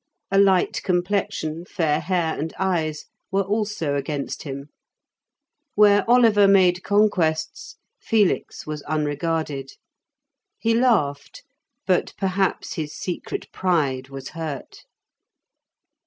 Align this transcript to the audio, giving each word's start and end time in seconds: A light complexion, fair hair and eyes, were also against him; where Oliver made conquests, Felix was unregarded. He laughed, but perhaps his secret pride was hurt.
A 0.31 0.39
light 0.39 0.81
complexion, 0.81 1.63
fair 1.63 1.99
hair 1.99 2.33
and 2.35 2.55
eyes, 2.57 3.05
were 3.31 3.43
also 3.43 3.93
against 3.93 4.41
him; 4.41 4.69
where 5.75 6.09
Oliver 6.09 6.47
made 6.47 6.81
conquests, 6.83 7.75
Felix 7.99 8.65
was 8.65 8.81
unregarded. 8.89 9.73
He 10.57 10.73
laughed, 10.73 11.43
but 11.85 12.15
perhaps 12.17 12.73
his 12.73 12.95
secret 12.95 13.51
pride 13.51 14.09
was 14.09 14.29
hurt. 14.29 14.85